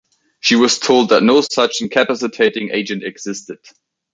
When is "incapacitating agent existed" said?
1.83-3.59